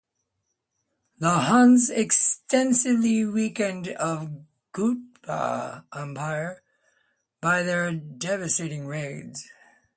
[1.19, 6.63] The Huns extensively weakened the Gupta Empire
[7.39, 9.47] by their devastating raids.